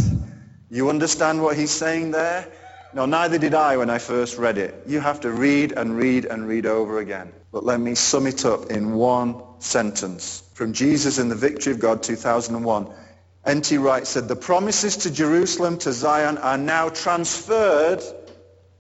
[0.70, 2.46] You understand what he's saying there?
[2.92, 4.84] No, neither did I when I first read it.
[4.86, 7.32] You have to read and read and read over again.
[7.52, 10.42] But let me sum it up in one sentence.
[10.54, 12.88] From Jesus in the Victory of God 2001,
[13.46, 13.78] N.T.
[13.78, 18.02] Wright said, the promises to Jerusalem, to Zion, are now transferred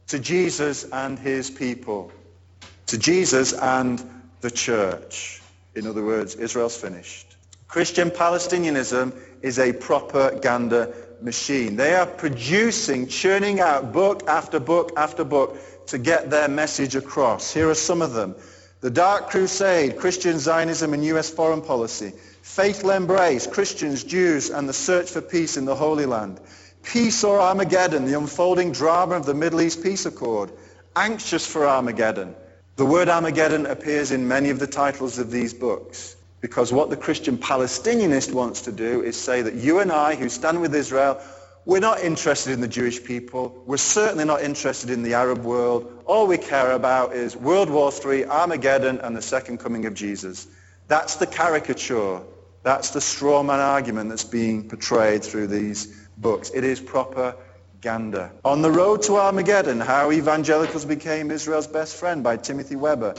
[0.08, 2.12] to Jesus and his people.
[2.88, 4.02] To Jesus and
[4.40, 5.42] the church.
[5.74, 7.36] In other words, Israel's finished.
[7.66, 9.12] Christian Palestinianism
[9.42, 11.76] is a propaganda machine.
[11.76, 15.58] They are producing, churning out book after book after book
[15.88, 17.52] to get their message across.
[17.52, 18.34] Here are some of them.
[18.80, 21.28] The Dark Crusade, Christian Zionism and U.S.
[21.28, 22.14] foreign policy.
[22.40, 26.40] Faithful Embrace, Christians, Jews, and the search for peace in the Holy Land.
[26.82, 30.50] Peace or Armageddon, the unfolding drama of the Middle East Peace Accord.
[30.96, 32.34] Anxious for Armageddon.
[32.78, 36.14] The word Armageddon appears in many of the titles of these books.
[36.40, 40.28] Because what the Christian Palestinianist wants to do is say that you and I, who
[40.28, 41.20] stand with Israel,
[41.64, 43.64] we're not interested in the Jewish people.
[43.66, 46.04] We're certainly not interested in the Arab world.
[46.06, 50.46] All we care about is World War III, Armageddon, and the second coming of Jesus.
[50.86, 52.20] That's the caricature.
[52.62, 56.52] That's the straw man argument that's being portrayed through these books.
[56.54, 56.78] It is
[57.80, 58.32] propaganda.
[58.44, 63.14] On the Road to Armageddon, How Evangelicals Became Israel's Best Friend by Timothy Weber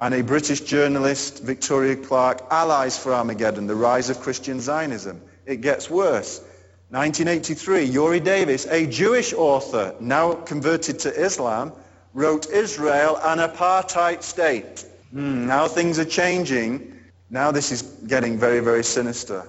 [0.00, 5.20] and a British journalist, Victoria Clark, Allies for Armageddon, The Rise of Christian Zionism.
[5.44, 6.40] It gets worse.
[6.88, 11.72] 1983, Uri Davis, a Jewish author, now converted to Islam,
[12.14, 14.84] wrote Israel, an apartheid state.
[15.12, 16.94] Hmm, now things are changing.
[17.28, 19.48] Now this is getting very, very sinister.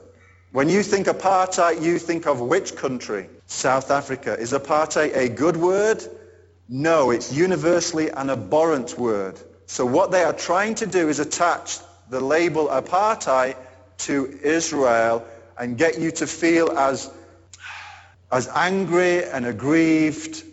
[0.51, 3.29] When you think apartheid, you think of which country?
[3.51, 4.37] South Africa.
[4.39, 6.01] Is apartheid a good word?
[6.69, 9.37] No, it's universally an abhorrent word.
[9.65, 11.79] So what they are trying to do is attach
[12.09, 13.57] the label apartheid
[13.99, 15.25] to Israel
[15.57, 17.11] and get you to feel as,
[18.31, 20.43] as angry and aggrieved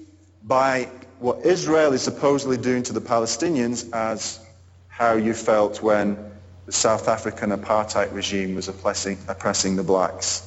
[0.42, 0.88] by
[1.20, 4.40] what Israel is supposedly doing to the Palestinians as
[4.88, 6.32] how you felt when
[6.66, 10.42] the South African apartheid regime was oppressing, oppressing the blacks.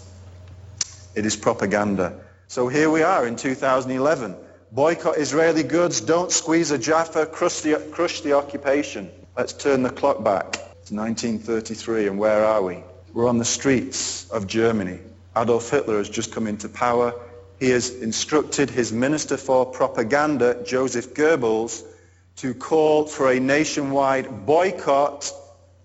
[1.16, 2.20] It is propaganda.
[2.52, 4.36] So here we are in 2011.
[4.74, 9.10] Boycott Israeli goods, don't squeeze a Jaffa, crush the, crush the occupation.
[9.38, 12.84] Let's turn the clock back to 1933 and where are we?
[13.14, 14.99] We're on the streets of Germany.
[15.34, 17.14] Adolf Hitler has just come into power.
[17.58, 21.82] He has instructed his Minister for Propaganda, Joseph Goebbels,
[22.36, 25.32] to call for a nationwide boycott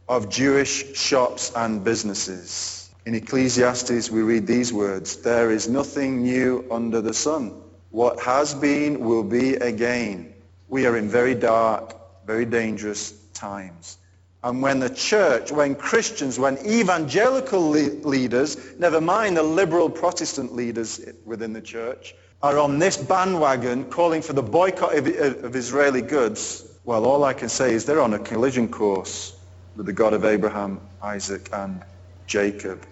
[0.09, 2.86] of Jewish shops and businesses.
[3.07, 7.55] In Ecclesiastes we read these words, there is nothing new under the sun.
[7.91, 10.35] What has been will be again.
[10.67, 11.95] We are in very dark,
[12.27, 13.97] very dangerous times.
[14.43, 20.53] And when the church, when Christians, when evangelical le- leaders, never mind the liberal Protestant
[20.53, 25.07] leaders within the church, are on this bandwagon calling for the boycott of,
[25.45, 29.33] of Israeli goods, well, all I can say is they're on a collision course
[29.77, 31.85] with the God of Abraham, Isaac, and
[32.27, 32.85] Jacob.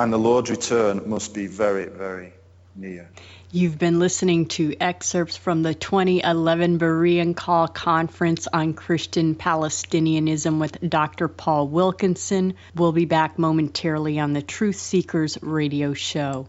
[0.00, 2.32] And the Lord's return must be very, very
[2.74, 3.10] near.
[3.52, 10.80] You've been listening to excerpts from the 2011 Berean Call Conference on Christian Palestinianism with
[10.88, 11.28] Dr.
[11.28, 12.54] Paul Wilkinson.
[12.74, 16.46] We'll be back momentarily on the Truth Seekers radio show.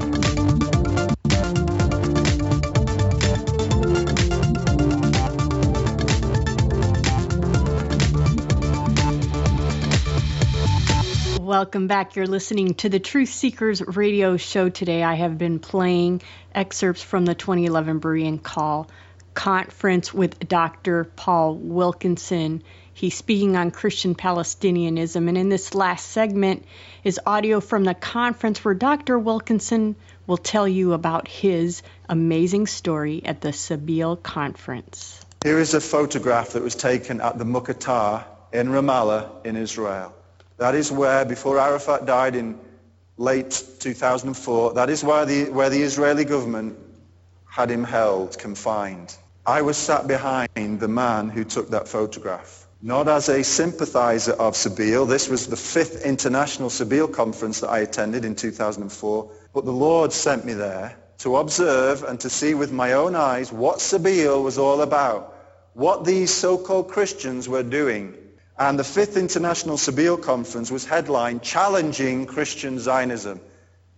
[11.59, 12.15] Welcome back.
[12.15, 15.03] You're listening to the Truth Seekers radio show today.
[15.03, 16.21] I have been playing
[16.55, 18.89] excerpts from the 2011 Berean Call
[19.33, 21.03] conference with Dr.
[21.03, 22.63] Paul Wilkinson.
[22.93, 25.27] He's speaking on Christian Palestinianism.
[25.27, 26.63] And in this last segment
[27.03, 29.19] is audio from the conference where Dr.
[29.19, 29.97] Wilkinson
[30.27, 35.19] will tell you about his amazing story at the Sabeel conference.
[35.43, 40.15] Here is a photograph that was taken at the Muqatar in Ramallah in Israel.
[40.59, 42.59] That is where, before Arafat died in
[43.15, 46.77] late 2004, that is where the, where the Israeli government
[47.45, 49.15] had him held, confined.
[49.45, 52.67] I was sat behind the man who took that photograph.
[52.81, 55.07] Not as a sympathizer of Sabeel.
[55.07, 59.31] This was the fifth international Sabeel conference that I attended in 2004.
[59.53, 63.51] But the Lord sent me there to observe and to see with my own eyes
[63.51, 65.35] what Sabeel was all about.
[65.73, 68.13] What these so-called Christians were doing
[68.59, 73.39] and the fifth international Sabeel conference was headlined challenging Christian Zionism.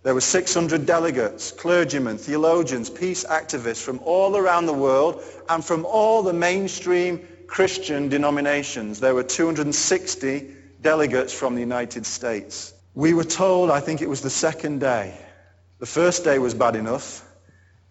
[0.04, 5.86] There were 600 delegates, clergymen, theologians, peace activists from all around the world and from
[5.86, 9.00] all the mainstream Christian denominations.
[9.00, 10.48] There were 260
[10.80, 12.72] delegates from the United States.
[12.94, 15.18] We were told, I think it was the second day,
[15.80, 17.28] the first day was bad enough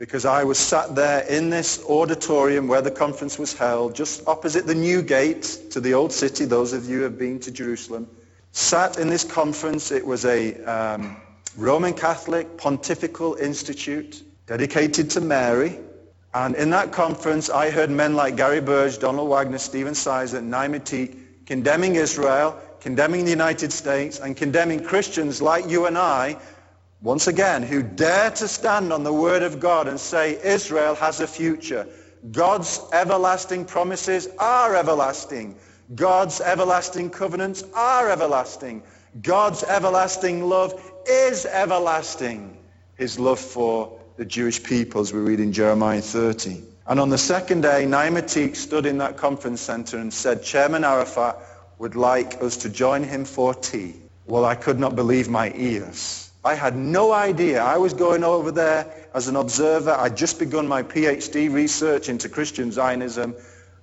[0.01, 4.67] because I was sat there in this auditorium where the conference was held, just opposite
[4.67, 8.09] the new gate to the old city, those of you who have been to Jerusalem.
[8.53, 11.19] Sat in this conference, it was a um,
[11.55, 15.79] Roman Catholic Pontifical Institute dedicated to Mary.
[16.33, 20.73] And in that conference, I heard men like Gary Burge, Donald Wagner, Stephen Sizer, Naim
[20.73, 26.39] Ateek condemning Israel, condemning the United States, and condemning Christians like you and I
[27.03, 31.21] once again, who dare to stand on the word of God and say Israel has
[31.21, 31.87] a future.
[32.31, 35.57] God's everlasting promises are everlasting.
[35.95, 38.83] God's everlasting covenants are everlasting.
[39.23, 40.75] God's everlasting love
[41.09, 42.59] is everlasting.
[42.97, 46.63] His love for the Jewish people, as we read in Jeremiah 30.
[46.87, 50.85] And on the second day, Naim Ateek stood in that conference center and said, Chairman
[50.85, 51.37] Arafat
[51.79, 53.95] would like us to join him for tea.
[54.27, 56.30] Well, I could not believe my ears.
[56.45, 57.63] I had no idea.
[57.63, 59.91] I was going over there as an observer.
[59.91, 63.35] I'd just begun my PhD research into Christian Zionism,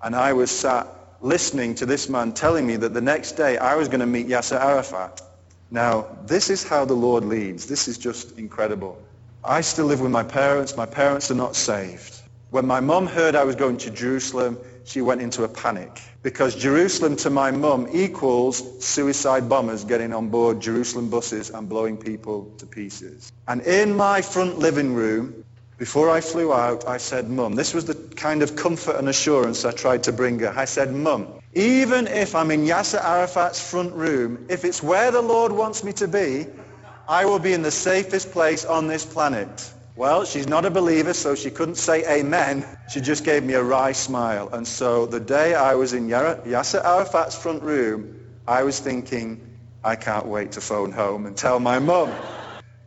[0.01, 0.87] and I was sat
[1.21, 4.27] listening to this man telling me that the next day I was going to meet
[4.27, 5.21] Yasser Arafat.
[5.69, 7.65] Now, this is how the Lord leads.
[7.65, 9.01] This is just incredible.
[9.43, 10.75] I still live with my parents.
[10.75, 12.15] My parents are not saved.
[12.49, 16.55] When my mum heard I was going to Jerusalem, she went into a panic because
[16.55, 22.53] Jerusalem to my mum equals suicide bombers getting on board Jerusalem buses and blowing people
[22.59, 23.31] to pieces.
[23.47, 25.43] And in my front living room,
[25.77, 29.63] before I flew out, I said, Mum, this was the kind of comfort and assurance
[29.63, 30.53] I tried to bring her.
[30.55, 35.21] I said, Mum, even if I'm in Yasser Arafat's front room, if it's where the
[35.21, 36.47] Lord wants me to be,
[37.07, 39.71] I will be in the safest place on this planet.
[39.97, 42.63] Well, she's not a believer, so she couldn't say amen.
[42.87, 44.47] She just gave me a wry smile.
[44.53, 48.15] And so the day I was in Yasser Arafat's front room,
[48.47, 49.41] I was thinking,
[49.83, 52.11] I can't wait to phone home and tell my mum.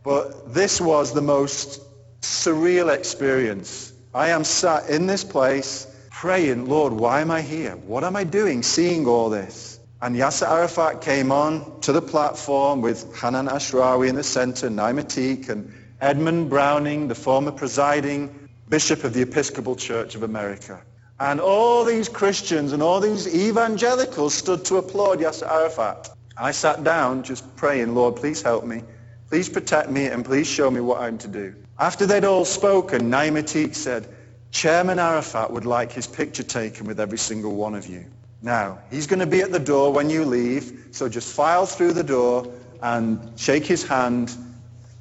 [0.05, 1.81] But this was the most
[2.21, 3.91] surreal experience.
[4.13, 7.75] I am sat in this place praying, Lord, why am I here?
[7.75, 9.81] What am I doing seeing all this?
[10.01, 14.95] And Yasser Arafat came on to the platform with Hanan Ashrawi in the center, Naim
[14.95, 20.81] Ateek, and Edmond Browning, the former presiding bishop of the Episcopal Church of America.
[21.19, 26.09] And all these Christians and all these evangelicals stood to applaud Yasser Arafat.
[26.35, 28.81] I sat down just praying, Lord, please help me.
[29.29, 31.53] Please protect me and please show me what I'm to do.
[31.77, 34.07] After they'd all spoken, Naim Ateek said,
[34.49, 38.05] Chairman Arafat would like his picture taken with every single one of you.
[38.41, 41.93] Now, he's going to be at the door when you leave, so just file through
[41.93, 44.35] the door and shake his hand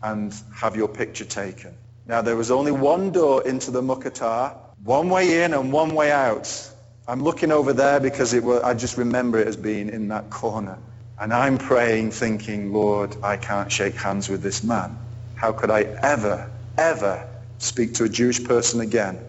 [0.03, 1.77] and have your picture taken.
[2.07, 6.11] Now, there was only one door into the Muqatta, one way in and one way
[6.13, 6.71] out.
[7.09, 10.31] I'm looking over there because it was, I just remember it as being in that
[10.31, 10.79] corner.
[11.19, 14.99] And I'm praying, thinking, Lord, I can't shake hands with this man.
[15.35, 17.29] How could I ever, ever
[17.59, 19.21] speak to a Jewish person again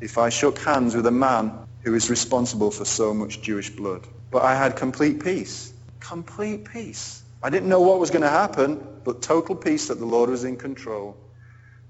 [0.00, 4.06] if I shook hands with a man who is responsible for so much Jewish blood.
[4.32, 5.74] But I had complete peace.
[6.00, 7.23] Complete peace.
[7.44, 10.44] I didn't know what was going to happen, but total peace that the Lord was
[10.44, 11.14] in control.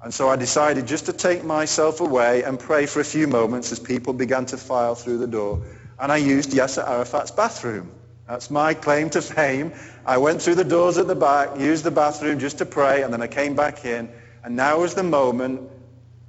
[0.03, 3.71] And so I decided just to take myself away and pray for a few moments
[3.71, 5.63] as people began to file through the door.
[5.97, 7.93] And I used Yasser Arafat's bathroom.
[8.27, 9.75] That's my claim to fame.
[10.05, 13.13] I went through the doors at the back, used the bathroom just to pray, and
[13.13, 14.11] then I came back in.
[14.43, 15.71] And now was the moment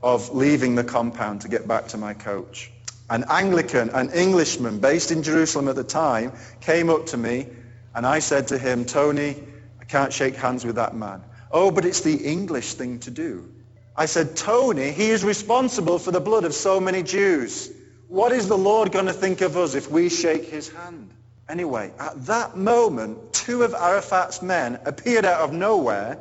[0.04, 2.72] of leaving the compound to get back to my coach.
[3.10, 7.48] An Anglican, an Englishman based in Jerusalem at the time, came up to me
[7.96, 9.41] and I said to him, Tony,
[9.80, 11.24] I can't shake hands with that man.
[11.50, 13.50] Oh, but it's the English thing to do.
[13.96, 17.72] I said, Tony, he is responsible for the blood of so many Jews.
[18.10, 21.12] What is the Lord going to think of us if we shake his hand?
[21.48, 26.18] Anyway, at that moment, two of Arafat's men appeared out of nowhere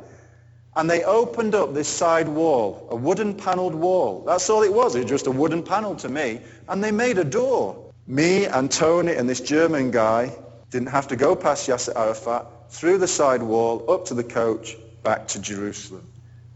[0.77, 4.23] and they opened up this side wall, a wooden paneled wall.
[4.25, 4.95] That's all it was.
[4.95, 6.39] It was just a wooden panel to me.
[6.69, 7.91] And they made a door.
[8.07, 10.31] Me and Tony and this German guy
[10.69, 14.75] didn't have to go past Yasser Arafat, through the side wall, up to the coach,
[15.03, 16.07] back to Jerusalem.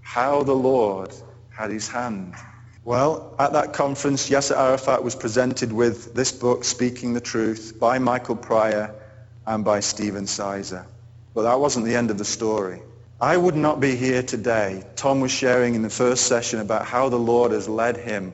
[0.02, 1.14] How the Lord
[1.50, 2.34] had his hand.
[2.84, 8.00] Well, at that conference, Yasser Arafat was presented with this book, Speaking the Truth, by
[8.00, 8.96] Michael Prior
[9.46, 10.86] and by Stephen Sizer.
[11.34, 12.82] But that wasn't the end of the story.
[13.22, 14.84] I would not be here today.
[14.96, 18.34] Tom was sharing in the first session about how the Lord has led him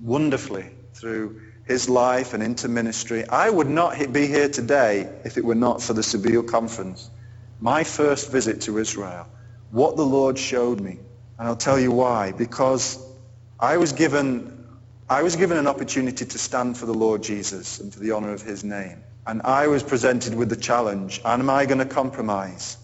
[0.00, 3.26] wonderfully through his life and into ministry.
[3.28, 7.10] I would not be here today if it were not for the Sabeel conference.
[7.60, 9.26] My first visit to Israel.
[9.70, 10.98] What the Lord showed me.
[11.38, 12.32] And I'll tell you why.
[12.32, 12.98] Because
[13.58, 14.66] I was given,
[15.08, 18.32] I was given an opportunity to stand for the Lord Jesus and for the honor
[18.32, 19.02] of his name.
[19.26, 22.76] And I was presented with the challenge, am I going to compromise?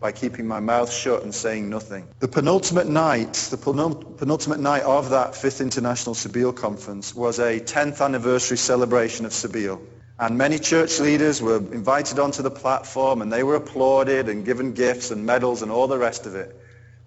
[0.00, 2.06] By keeping my mouth shut and saying nothing.
[2.18, 8.04] The penultimate night, the penultimate night of that fifth international Sabeel conference was a 10th
[8.04, 9.80] anniversary celebration of Sabeel.
[10.18, 14.72] And many church leaders were invited onto the platform and they were applauded and given
[14.72, 16.54] gifts and medals and all the rest of it.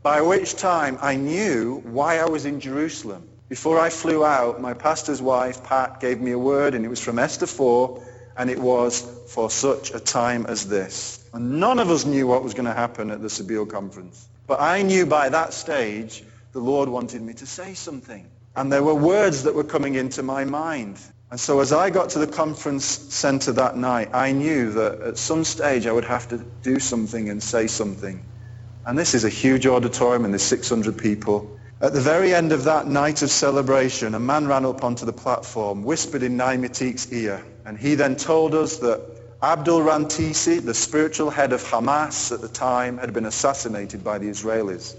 [0.04, 3.28] By which time I knew why I was in Jerusalem.
[3.48, 7.00] Before I flew out, my pastor's wife, Pat, gave me a word and it was
[7.00, 8.04] from Esther 4
[8.36, 11.17] and it was for such a time as this.
[11.34, 14.28] And none of us knew what was going to happen at the Sabeel conference.
[14.48, 16.24] But I knew by that stage
[16.54, 18.26] the Lord wanted me to say something.
[18.56, 21.00] And there were words that were coming into my mind.
[21.30, 25.18] And so as I got to the conference center that night, I knew that at
[25.18, 28.24] some stage I would have to do something and say something.
[28.86, 31.60] And this is a huge auditorium and there's 600 people.
[31.82, 35.14] At the very end of that night of celebration, a man ran up onto the
[35.14, 40.74] platform, whispered in Naim Ateek's ear, and he then told us that Abdul Rantisi, the
[40.74, 44.96] spiritual head of Hamas at the time, had been assassinated by the Israelis.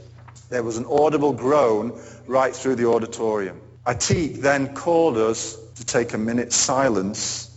[0.49, 3.61] There was an audible groan right through the auditorium.
[3.84, 7.51] Ateek then called us to take a minute's silence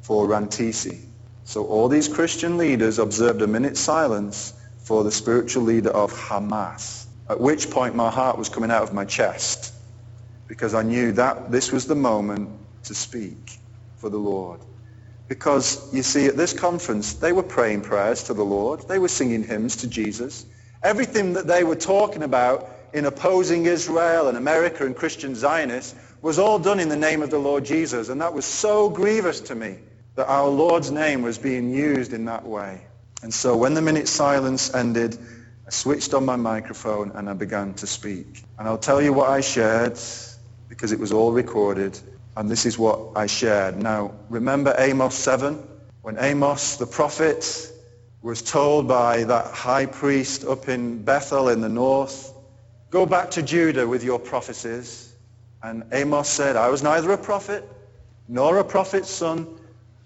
[0.00, 1.00] for Rantisi.
[1.44, 7.06] So all these Christian leaders observed a minute's silence for the spiritual leader of Hamas,
[7.28, 9.74] at which point my heart was coming out of my chest
[10.48, 12.48] because I knew that this was the moment
[12.84, 13.58] to speak
[13.96, 14.60] for the Lord.
[15.28, 18.88] Because, you see, at this conference, they were praying prayers to the Lord.
[18.88, 20.46] They were singing hymns to Jesus.
[20.82, 26.38] Everything that they were talking about in opposing Israel and America and Christian Zionists was
[26.38, 28.08] all done in the name of the Lord Jesus.
[28.08, 29.78] And that was so grievous to me
[30.16, 32.86] that our Lord's name was being used in that way.
[33.22, 35.18] And so when the minute silence ended,
[35.66, 38.44] I switched on my microphone and I began to speak.
[38.58, 39.98] And I'll tell you what I shared
[40.68, 41.98] because it was all recorded.
[42.36, 43.82] And this is what I shared.
[43.82, 45.58] Now, remember Amos 7?
[46.02, 47.72] When Amos, the prophet,
[48.22, 52.32] was told by that high priest up in Bethel in the north,
[52.90, 55.12] go back to Judah with your prophecies.
[55.62, 57.66] And Amos said, I was neither a prophet
[58.28, 59.46] nor a prophet's son.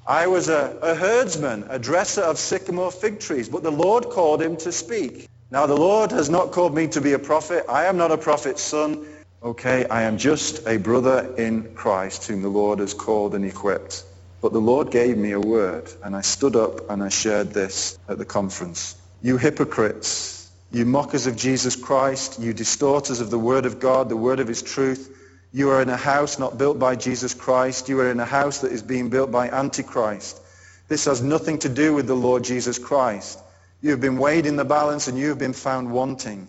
[0.07, 4.41] I was a, a herdsman, a dresser of sycamore fig trees, but the Lord called
[4.41, 5.29] him to speak.
[5.51, 7.65] Now the Lord has not called me to be a prophet.
[7.69, 9.05] I am not a prophet's son.
[9.43, 14.05] Okay, I am just a brother in Christ whom the Lord has called and equipped.
[14.43, 17.99] But the Lord gave me a word, and I stood up and I shared this
[18.09, 18.97] at the conference.
[19.23, 24.17] You hypocrites, you mockers of Jesus Christ, you distorters of the word of God, the
[24.17, 25.11] word of his truth,
[25.53, 27.89] you are in a house not built by Jesus Christ.
[27.89, 30.41] You are in a house that is being built by Antichrist.
[30.87, 33.39] This has nothing to do with the Lord Jesus Christ.
[33.81, 36.49] You have been weighed in the balance and you have been found wanting.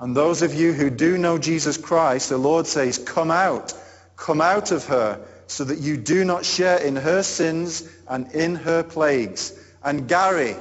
[0.00, 3.74] And those of you who do know Jesus Christ, the Lord says, come out,
[4.16, 8.54] come out of her, so that you do not share in her sins and in
[8.54, 9.52] her plagues.
[9.84, 10.56] And Gary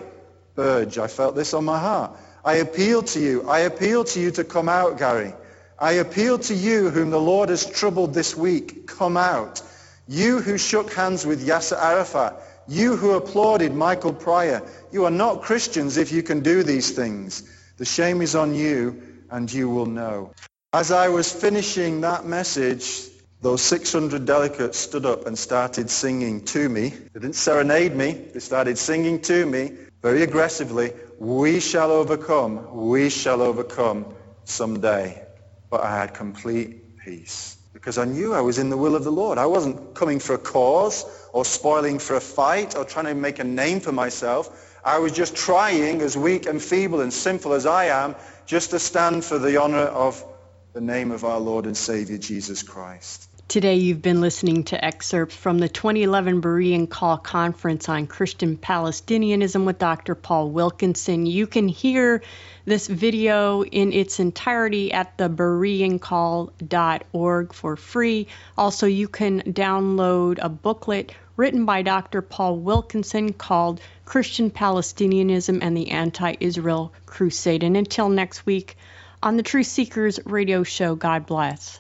[0.56, 2.18] Burge, I felt this on my heart.
[2.44, 3.50] I appeal to you.
[3.50, 5.34] I appeal to you to come out, Gary.
[5.78, 8.88] I appeal to you whom the Lord has troubled this week.
[8.88, 9.62] Come out.
[10.06, 12.36] You who shook hands with Yasser Arafat.
[12.68, 14.64] You who applauded Michael Prior.
[14.92, 17.44] You are not Christians if you can do these things.
[17.78, 20.32] The shame is on you and you will know.
[20.73, 23.07] As I was finishing that message,
[23.41, 26.89] those 600 delegates stood up and started singing to me.
[26.89, 28.11] They didn't serenade me.
[28.11, 29.71] They started singing to me
[30.01, 34.13] very aggressively, we shall overcome, we shall overcome
[34.45, 35.21] someday.
[35.69, 39.11] But I had complete peace because I knew I was in the will of the
[39.11, 39.38] Lord.
[39.38, 43.39] I wasn't coming for a cause or spoiling for a fight or trying to make
[43.39, 44.77] a name for myself.
[44.86, 48.15] I was just trying, as weak and feeble and sinful as I am,
[48.50, 50.26] just to stand for the honor of
[50.74, 53.30] the name of our Lord and Savior Jesus Christ.
[53.47, 59.66] Today, you've been listening to excerpts from the 2011 Berean Call Conference on Christian Palestinianism
[59.66, 60.16] with Dr.
[60.16, 61.28] Paul Wilkinson.
[61.28, 62.24] You can hear
[62.66, 68.26] this video in its entirety at the Bereancall.org for free.
[68.58, 72.24] Also, you can download a booklet written by Dr.
[72.24, 73.80] Paul Wilkinson called
[74.10, 77.62] Christian Palestinianism and the Anti Israel Crusade.
[77.62, 78.76] And until next week,
[79.22, 81.80] on the Truth Seekers radio show, God bless.